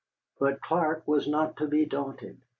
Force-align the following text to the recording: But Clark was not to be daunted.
But 0.39 0.61
Clark 0.61 1.07
was 1.07 1.27
not 1.27 1.57
to 1.57 1.67
be 1.67 1.85
daunted. 1.85 2.41